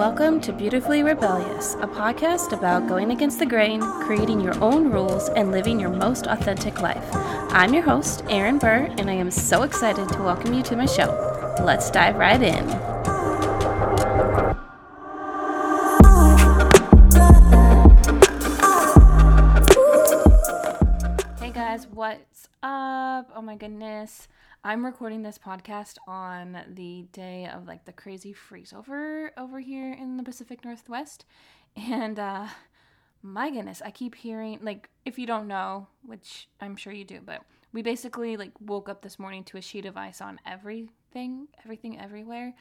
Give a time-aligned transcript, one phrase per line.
[0.00, 5.28] Welcome to Beautifully Rebellious, a podcast about going against the grain, creating your own rules,
[5.28, 7.04] and living your most authentic life.
[7.52, 10.86] I'm your host, Erin Burr, and I am so excited to welcome you to my
[10.86, 11.10] show.
[11.62, 12.89] Let's dive right in.
[21.60, 23.30] Guys, what's up?
[23.36, 24.28] Oh my goodness.
[24.64, 29.92] I'm recording this podcast on the day of like the crazy freeze over over here
[29.92, 31.26] in the Pacific Northwest.
[31.76, 32.46] And uh
[33.22, 37.20] my goodness, I keep hearing like if you don't know, which I'm sure you do,
[37.22, 37.42] but
[37.74, 42.00] we basically like woke up this morning to a sheet of ice on everything, everything
[42.00, 42.54] everywhere.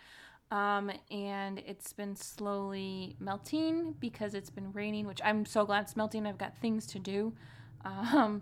[0.51, 5.95] Um, and it's been slowly melting because it's been raining, which I'm so glad it's
[5.95, 6.27] melting.
[6.27, 7.31] I've got things to do.
[7.85, 8.41] Um,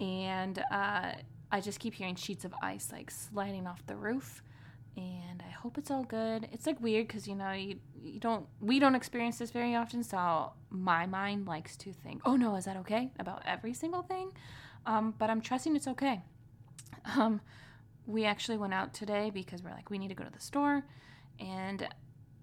[0.00, 1.12] and uh,
[1.50, 4.42] I just keep hearing sheets of ice like sliding off the roof.
[4.94, 6.48] And I hope it's all good.
[6.52, 10.02] It's like weird because you know you you don't we don't experience this very often,
[10.02, 14.32] so my mind likes to think, oh no, is that okay about every single thing?
[14.84, 16.22] Um, but I'm trusting it's okay.
[17.16, 17.40] Um,
[18.06, 20.84] we actually went out today because we're like we need to go to the store,
[21.40, 21.88] and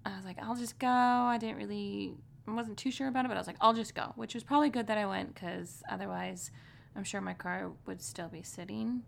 [0.06, 0.88] I was like I'll just go.
[0.88, 2.16] I didn't really
[2.48, 4.44] I wasn't too sure about it, but I was like I'll just go, which was
[4.44, 6.52] probably good that I went because otherwise
[7.00, 9.04] I'm sure my car would still be sitting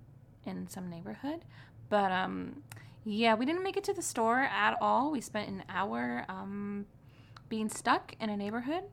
[0.46, 1.44] in some neighborhood.
[1.90, 2.64] But um,
[3.04, 5.12] yeah, we didn't make it to the store at all.
[5.12, 6.86] We spent an hour um,
[7.50, 8.84] being stuck in a neighborhood.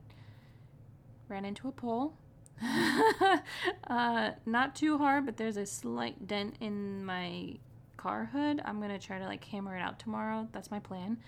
[1.29, 2.17] Ran into a pole.
[3.87, 7.53] uh, not too hard, but there's a slight dent in my
[7.95, 8.61] car hood.
[8.65, 10.49] I'm gonna try to like hammer it out tomorrow.
[10.51, 11.19] That's my plan.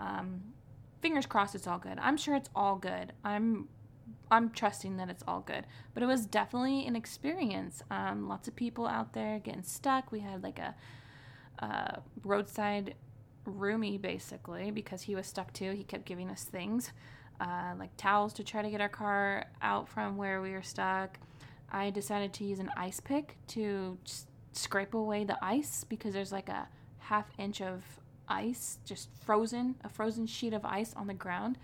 [0.00, 0.44] Um,
[1.02, 1.98] fingers crossed, it's all good.
[2.00, 3.12] I'm sure it's all good.
[3.22, 3.68] I'm
[4.30, 5.64] I'm trusting that it's all good.
[5.94, 7.82] But it was definitely an experience.
[7.90, 10.12] Um, lots of people out there getting stuck.
[10.12, 10.74] We had like a,
[12.22, 12.94] roadside
[13.44, 15.72] roomie basically because he was stuck too.
[15.72, 16.92] He kept giving us things
[17.40, 21.18] uh, like towels to try to get our car out from where we were stuck.
[21.70, 23.98] I decided to use an ice pick to
[24.52, 27.82] scrape away the ice because there's like a half inch of
[28.28, 31.58] ice just frozen, a frozen sheet of ice on the ground.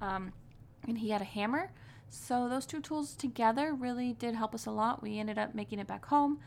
[0.00, 0.32] Um,
[0.86, 1.70] and he had a hammer
[2.10, 5.02] so those two tools together really did help us a lot.
[5.02, 6.38] We ended up making it back home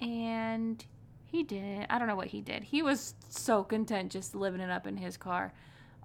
[0.00, 0.84] and
[1.24, 1.86] he did.
[1.90, 2.62] I don't know what he did.
[2.64, 5.52] He was so content just living it up in his car.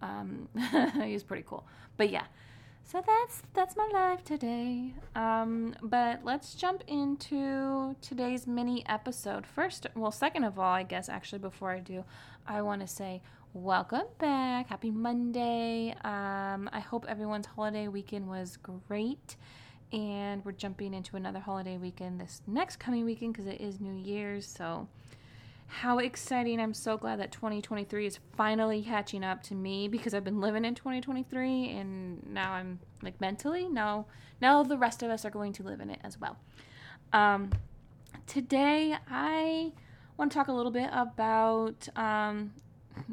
[0.02, 0.48] Um,
[1.04, 1.66] he was pretty cool.
[1.98, 2.26] But yeah.
[2.84, 4.94] So that's that's my life today.
[5.16, 9.46] Um, but let's jump into today's mini episode.
[9.48, 12.04] First, well, second of all, I guess actually before I do,
[12.46, 13.22] I want to say
[13.54, 14.68] welcome back.
[14.70, 15.96] Happy Monday.
[16.04, 19.36] Um, I hope everyone's holiday weekend was great.
[19.94, 23.94] And we're jumping into another holiday weekend this next coming weekend because it is New
[23.94, 24.46] Year's.
[24.48, 24.88] So,
[25.72, 26.60] how exciting!
[26.60, 30.66] I'm so glad that 2023 is finally catching up to me because I've been living
[30.66, 34.06] in 2023 and now I'm like mentally, now,
[34.42, 36.36] now the rest of us are going to live in it as well.
[37.14, 37.52] Um,
[38.28, 39.72] today, I
[40.18, 42.52] want to talk a little bit about um,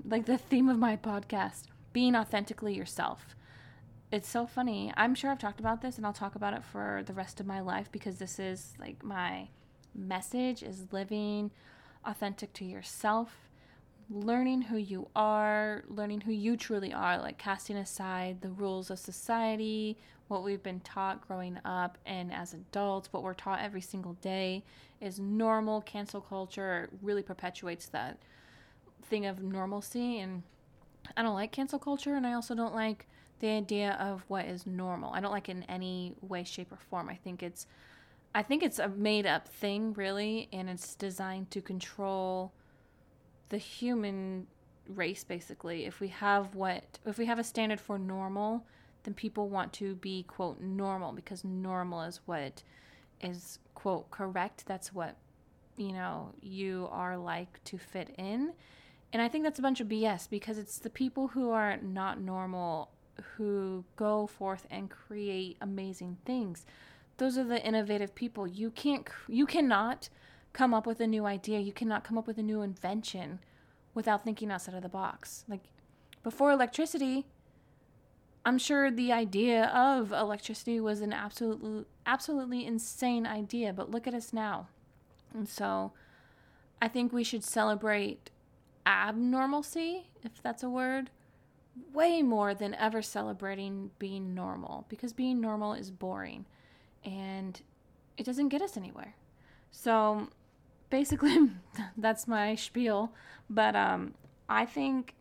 [0.05, 3.37] like the theme of my podcast being authentically yourself.
[4.11, 4.93] It's so funny.
[4.97, 7.47] I'm sure I've talked about this and I'll talk about it for the rest of
[7.47, 9.47] my life because this is like my
[9.95, 11.53] message is living
[12.05, 13.49] authentic to yourself,
[14.11, 18.99] learning who you are, learning who you truly are, like casting aside the rules of
[18.99, 19.97] society,
[20.29, 24.63] what we've been taught growing up and as adults, what we're taught every single day
[25.01, 25.81] is normal.
[25.83, 28.19] Cancel culture really perpetuates that
[29.05, 30.43] thing of normalcy and
[31.17, 33.07] I don't like cancel culture and I also don't like
[33.41, 35.13] the idea of what is normal.
[35.13, 37.09] I don't like it in any way shape or form.
[37.09, 37.67] I think it's
[38.35, 42.53] I think it's a made up thing really and it's designed to control
[43.49, 44.47] the human
[44.89, 45.87] race basically.
[45.87, 48.65] If we have what if we have a standard for normal,
[49.05, 52.63] then people want to be quote normal because normal is what
[53.21, 54.65] is quote correct.
[54.67, 55.17] That's what
[55.77, 58.53] you know you are like to fit in
[59.13, 62.21] and I think that's a bunch of BS because it's the people who are not
[62.21, 62.91] normal
[63.37, 66.67] who go forth and create amazing things.
[67.19, 68.47] Those are the innovative people.
[68.47, 70.09] You can't you cannot
[70.53, 71.59] come up with a new idea.
[71.59, 73.41] You cannot come up with a new invention
[73.93, 75.45] without thinking outside of the box.
[75.49, 75.65] Like
[76.23, 77.27] before electricity,
[78.45, 84.15] I'm sure the idea of electricity was an absolutely absolutely insane idea, but look at
[84.15, 84.69] us now.
[85.35, 85.93] And so
[86.81, 88.31] I think we should celebrate
[88.87, 91.11] abnormalcy, if that's a word,
[91.93, 96.47] way more than ever celebrating being normal because being normal is boring
[97.09, 97.61] and
[98.17, 99.15] it doesn't get us anywhere.
[99.71, 100.29] So
[100.91, 101.51] basically
[101.97, 103.13] that's my spiel,
[103.49, 104.15] but um
[104.49, 105.15] I think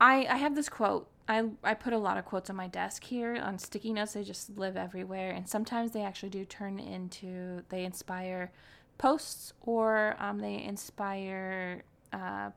[0.00, 3.04] I I have this quote I, I put a lot of quotes on my desk
[3.04, 4.14] here on sticky notes.
[4.14, 5.30] They just live everywhere.
[5.30, 8.50] And sometimes they actually do turn into, they inspire
[8.96, 11.82] posts or um, they inspire
[12.14, 12.50] uh,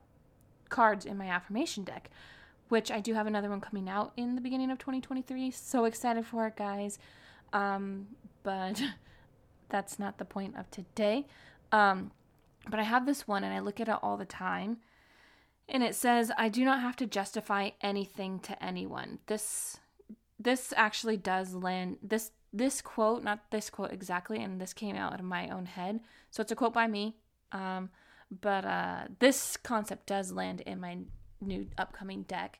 [0.70, 2.08] cards in my affirmation deck,
[2.70, 5.50] which I do have another one coming out in the beginning of 2023.
[5.50, 6.98] So excited for it, guys.
[7.52, 8.08] Um,
[8.42, 8.82] but
[9.68, 11.26] that's not the point of today.
[11.70, 12.12] Um,
[12.68, 14.78] but I have this one and I look at it all the time.
[15.68, 19.18] And it says, I do not have to justify anything to anyone.
[19.26, 19.78] This
[20.38, 25.18] this actually does land this this quote, not this quote exactly, and this came out
[25.18, 26.00] of my own head.
[26.30, 27.16] So it's a quote by me.
[27.52, 27.90] Um,
[28.40, 30.98] but uh, this concept does land in my
[31.40, 32.58] new upcoming deck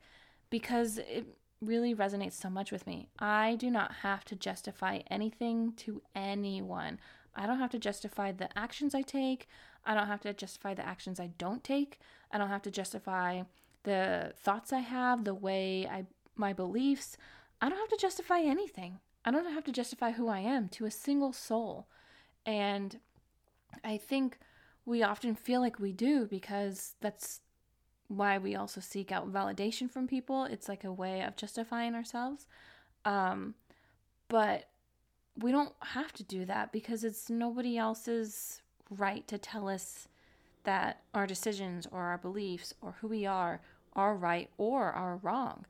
[0.51, 1.27] because it
[1.63, 3.09] really resonates so much with me.
[3.19, 6.99] I do not have to justify anything to anyone.
[7.35, 9.49] I don't have to justify the actions I take.
[9.85, 11.99] I don't have to justify the actions I don't take.
[12.31, 13.43] I don't have to justify
[13.85, 16.07] the thoughts I have, the way I
[16.37, 17.17] my beliefs.
[17.61, 18.99] I don't have to justify anything.
[19.25, 21.87] I don't have to justify who I am to a single soul.
[22.45, 22.99] And
[23.85, 24.39] I think
[24.85, 27.41] we often feel like we do because that's
[28.13, 30.45] why we also seek out validation from people.
[30.45, 32.47] It's like a way of justifying ourselves.
[33.05, 33.55] Um,
[34.29, 34.69] but
[35.37, 38.61] we don't have to do that because it's nobody else's
[38.91, 40.09] right to tell us
[40.65, 43.61] that our decisions or our beliefs or who we are
[43.95, 45.65] are right or are wrong.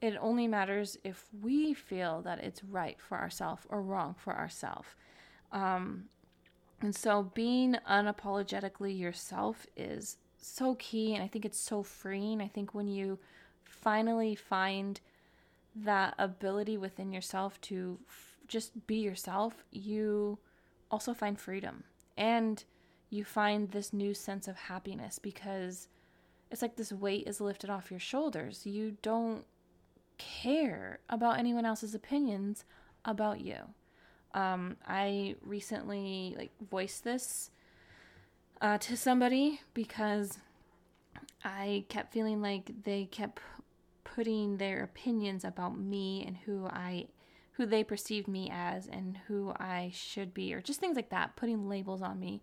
[0.00, 4.88] It only matters if we feel that it's right for ourselves or wrong for ourselves.
[5.52, 6.04] Um,
[6.80, 10.16] and so being unapologetically yourself is
[10.48, 11.14] so key.
[11.14, 12.40] And I think it's so freeing.
[12.40, 13.18] I think when you
[13.64, 15.00] finally find
[15.74, 20.38] that ability within yourself to f- just be yourself, you
[20.90, 21.84] also find freedom.
[22.16, 22.62] And
[23.10, 25.88] you find this new sense of happiness because
[26.50, 28.66] it's like this weight is lifted off your shoulders.
[28.66, 29.44] You don't
[30.18, 32.64] care about anyone else's opinions
[33.04, 33.56] about you.
[34.34, 37.50] Um, I recently like voiced this
[38.62, 40.38] uh, to somebody because
[41.44, 43.40] I kept feeling like they kept
[44.04, 47.08] putting their opinions about me and who I
[47.56, 51.36] who they perceived me as and who I should be or just things like that
[51.36, 52.40] putting labels on me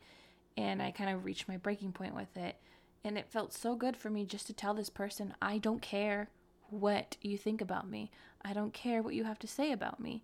[0.55, 2.57] and I kind of reached my breaking point with it
[3.03, 6.29] and it felt so good for me just to tell this person I don't care
[6.69, 8.11] what you think about me.
[8.43, 10.23] I don't care what you have to say about me.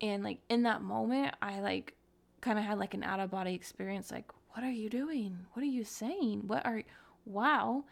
[0.00, 1.94] And like in that moment, I like
[2.40, 5.46] kind of had like an out of body experience like what are you doing?
[5.52, 6.44] What are you saying?
[6.46, 6.82] What are
[7.24, 7.84] wow.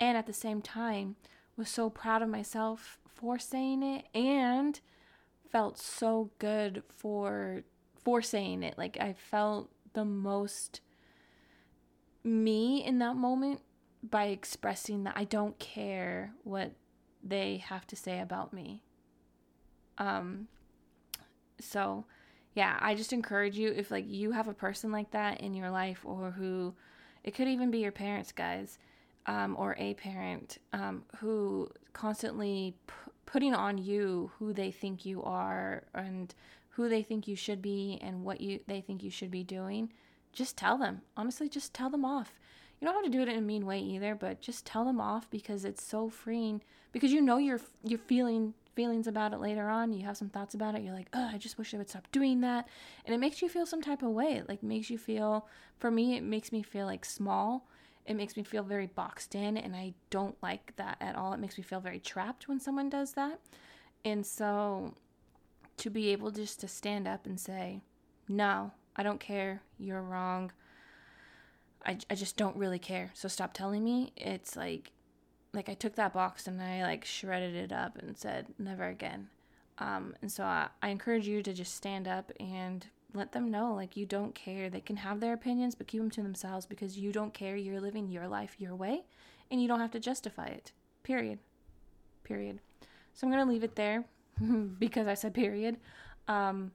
[0.00, 1.16] And at the same time
[1.56, 4.80] was so proud of myself for saying it and
[5.50, 7.62] felt so good for
[8.02, 8.78] for saying it.
[8.78, 10.80] Like I felt the most
[12.24, 13.60] me in that moment
[14.02, 16.72] by expressing that I don't care what
[17.22, 18.82] they have to say about me.
[19.98, 20.48] Um
[21.60, 22.06] so
[22.56, 25.70] yeah, I just encourage you if like you have a person like that in your
[25.70, 26.74] life or who
[27.22, 28.78] it could even be your parents, guys,
[29.26, 32.94] um, or a parent um, who constantly p-
[33.26, 36.34] putting on you who they think you are and
[36.70, 39.90] who they think you should be and what you they think you should be doing
[40.36, 41.00] just tell them.
[41.16, 42.38] Honestly, just tell them off.
[42.78, 45.00] You don't have to do it in a mean way either, but just tell them
[45.00, 46.60] off because it's so freeing.
[46.92, 49.92] Because you know you're you're feeling feelings about it later on.
[49.92, 50.82] You have some thoughts about it.
[50.82, 52.68] You're like, oh, I just wish I would stop doing that,
[53.04, 54.34] and it makes you feel some type of way.
[54.34, 55.48] It, like makes you feel.
[55.78, 57.68] For me, it makes me feel like small.
[58.04, 61.32] It makes me feel very boxed in, and I don't like that at all.
[61.32, 63.40] It makes me feel very trapped when someone does that,
[64.04, 64.94] and so
[65.78, 67.80] to be able just to stand up and say,
[68.28, 69.62] no, I don't care.
[69.78, 70.52] You're wrong.
[71.84, 73.10] I, I just don't really care.
[73.14, 74.12] So stop telling me.
[74.16, 74.92] It's like,
[75.56, 79.28] like I took that box and I like shredded it up and said, never again.
[79.78, 83.74] Um, and so I, I encourage you to just stand up and let them know
[83.74, 84.70] like you don't care.
[84.70, 87.56] They can have their opinions, but keep them to themselves because you don't care.
[87.56, 89.04] You're living your life your way
[89.50, 90.72] and you don't have to justify it.
[91.02, 91.38] Period.
[92.22, 92.60] Period.
[93.14, 94.04] So I'm to leave it there
[94.78, 95.78] because I said period.
[96.28, 96.72] Um,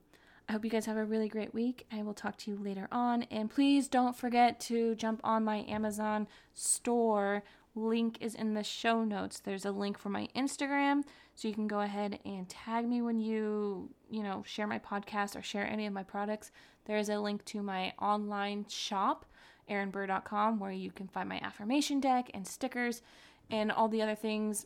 [0.50, 1.86] I hope you guys have a really great week.
[1.92, 3.24] I will talk to you later on.
[3.24, 7.44] And please don't forget to jump on my Amazon store.
[7.74, 9.40] Link is in the show notes.
[9.40, 11.04] There's a link for my Instagram,
[11.36, 15.38] so you can go ahead and tag me when you, you know, share my podcast
[15.38, 16.52] or share any of my products.
[16.86, 19.26] There is a link to my online shop,
[19.70, 23.02] erinburr.com, where you can find my affirmation deck and stickers
[23.50, 24.66] and all the other things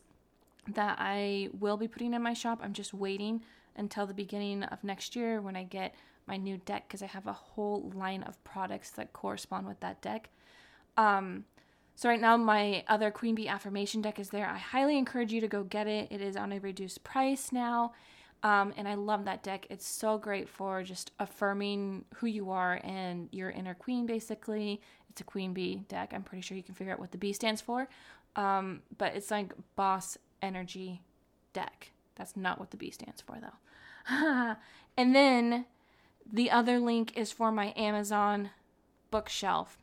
[0.68, 2.60] that I will be putting in my shop.
[2.62, 3.42] I'm just waiting
[3.76, 5.94] until the beginning of next year when I get
[6.26, 10.00] my new deck because I have a whole line of products that correspond with that
[10.02, 10.30] deck.
[10.96, 11.44] Um,
[11.96, 14.46] So right now my other Queen Bee affirmation deck is there.
[14.46, 16.08] I highly encourage you to go get it.
[16.10, 17.94] It is on a reduced price now.
[18.42, 19.66] Um, and I love that deck.
[19.70, 24.82] It's so great for just affirming who you are and your inner queen, basically.
[25.08, 26.12] It's a queen bee deck.
[26.14, 27.88] I'm pretty sure you can figure out what the B stands for.
[28.36, 31.00] Um, but it's like boss energy
[31.54, 31.92] deck.
[32.16, 34.54] That's not what the B stands for, though.
[34.98, 35.64] and then
[36.30, 38.50] the other link is for my Amazon
[39.10, 39.78] bookshelf.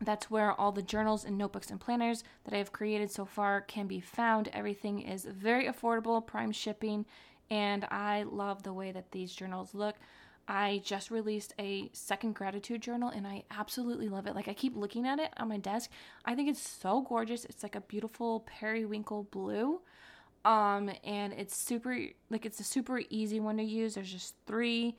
[0.00, 3.60] That's where all the journals and notebooks and planners that I have created so far
[3.60, 4.48] can be found.
[4.48, 7.04] Everything is very affordable, prime shipping,
[7.50, 9.96] and I love the way that these journals look.
[10.48, 14.34] I just released a second gratitude journal and I absolutely love it.
[14.34, 15.90] Like I keep looking at it on my desk.
[16.24, 17.44] I think it's so gorgeous.
[17.44, 19.80] It's like a beautiful periwinkle blue.
[20.44, 21.96] Um and it's super
[22.30, 23.94] like it's a super easy one to use.
[23.94, 24.96] There's just 3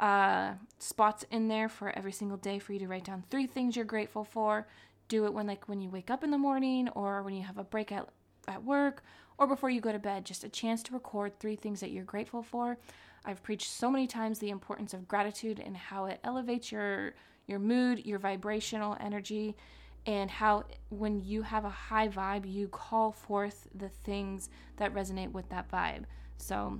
[0.00, 3.76] uh spots in there for every single day for you to write down three things
[3.76, 4.66] you're grateful for.
[5.08, 7.58] Do it when like when you wake up in the morning or when you have
[7.58, 8.08] a break at
[8.48, 9.02] at work
[9.38, 12.04] or before you go to bed, just a chance to record three things that you're
[12.04, 12.76] grateful for.
[13.24, 17.14] I've preached so many times the importance of gratitude and how it elevates your
[17.46, 19.56] your mood, your vibrational energy,
[20.06, 25.32] and how when you have a high vibe, you call forth the things that resonate
[25.32, 26.04] with that vibe.
[26.36, 26.78] So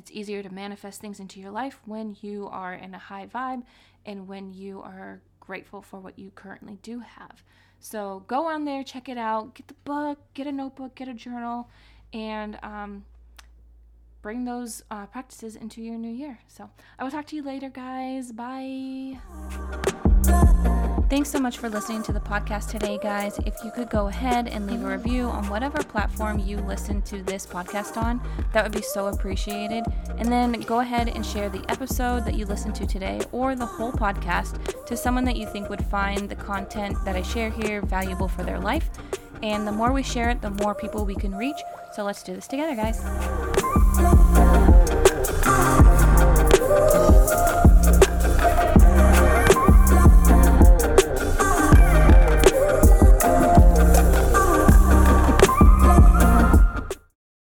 [0.00, 3.62] it's easier to manifest things into your life when you are in a high vibe
[4.06, 7.44] and when you are grateful for what you currently do have.
[7.80, 11.14] So go on there, check it out, get the book, get a notebook, get a
[11.14, 11.68] journal,
[12.14, 13.04] and um,
[14.22, 16.38] bring those uh, practices into your new year.
[16.48, 18.32] So I will talk to you later, guys.
[18.32, 19.18] Bye.
[21.10, 23.36] Thanks so much for listening to the podcast today, guys.
[23.44, 27.20] If you could go ahead and leave a review on whatever platform you listen to
[27.24, 28.20] this podcast on,
[28.52, 29.82] that would be so appreciated.
[30.18, 33.66] And then go ahead and share the episode that you listened to today or the
[33.66, 37.82] whole podcast to someone that you think would find the content that I share here
[37.82, 38.88] valuable for their life.
[39.42, 41.60] And the more we share it, the more people we can reach.
[41.92, 43.00] So let's do this together, guys.